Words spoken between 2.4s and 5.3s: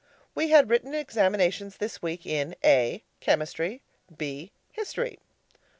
A. Chemistry. B. History.